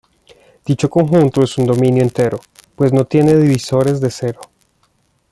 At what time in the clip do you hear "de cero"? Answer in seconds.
4.01-4.41